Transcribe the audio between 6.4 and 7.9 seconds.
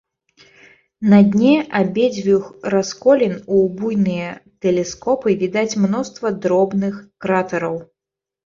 дробных кратэраў.